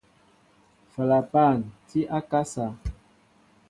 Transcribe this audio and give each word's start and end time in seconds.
Flapan 0.95 1.59
tí 1.87 2.01
a 2.07 2.11
akasá. 2.25 2.67